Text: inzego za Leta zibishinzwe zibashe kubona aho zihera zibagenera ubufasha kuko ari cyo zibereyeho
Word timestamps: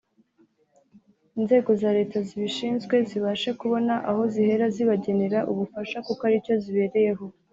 inzego 1.39 1.69
za 1.81 1.89
Leta 1.97 2.17
zibishinzwe 2.27 2.95
zibashe 3.09 3.49
kubona 3.59 3.93
aho 4.09 4.21
zihera 4.33 4.65
zibagenera 4.75 5.39
ubufasha 5.51 5.97
kuko 6.07 6.21
ari 6.27 6.37
cyo 6.45 6.55
zibereyeho 6.63 7.25